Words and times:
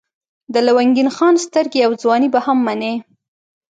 د 0.53 0.55
لونګین 0.67 1.09
خان 1.15 1.35
سترګې 1.45 1.79
او 1.85 1.91
ځواني 2.01 2.27
به 2.33 2.39
هم 2.45 2.57
منئ. 2.67 2.95